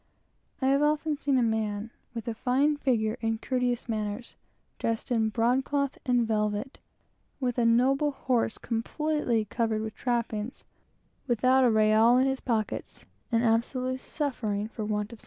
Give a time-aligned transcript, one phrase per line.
[0.63, 4.33] I have often seen a man with a fine figure, and courteous manners,
[4.79, 6.79] dressed in broadcloth and velvet,
[7.39, 10.63] with a noble horse completely covered with trappings;
[11.27, 15.19] without a real in his pocket, and absolutely suffering for something to eat.